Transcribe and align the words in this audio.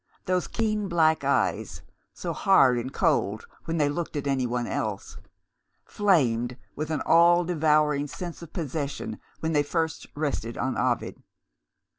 Those 0.25 0.47
keen 0.47 0.87
black 0.87 1.23
eyes, 1.23 1.83
so 2.11 2.33
hard 2.33 2.79
and 2.79 2.91
cold 2.91 3.45
when 3.65 3.77
they 3.77 3.87
looked 3.87 4.15
at 4.15 4.25
anyone 4.25 4.65
else 4.65 5.19
flamed 5.85 6.57
with 6.75 6.89
an 6.89 7.01
all 7.01 7.43
devouring 7.43 8.07
sense 8.07 8.41
of 8.41 8.51
possession 8.51 9.19
when 9.41 9.53
they 9.53 9.61
first 9.61 10.07
rested 10.15 10.57
on 10.57 10.75
Ovid. 10.75 11.21